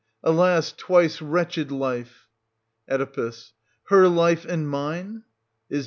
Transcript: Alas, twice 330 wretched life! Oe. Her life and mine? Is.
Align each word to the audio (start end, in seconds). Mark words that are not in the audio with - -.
Alas, 0.23 0.71
twice 0.71 1.17
330 1.17 1.31
wretched 1.31 1.71
life! 1.71 2.27
Oe. 2.89 3.31
Her 3.89 4.07
life 4.07 4.45
and 4.45 4.67
mine? 4.67 5.25
Is. 5.69 5.79